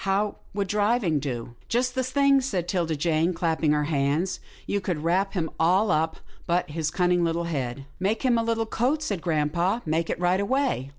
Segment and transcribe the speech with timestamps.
[0.09, 5.03] How would driving do?"" Just the thing," said 'Tilda Jane, clapping her hands." You could
[5.03, 9.03] wrap him all up, but his cun ning little head."" Make him a little coat,"
[9.03, 10.89] said grampa," make it right away."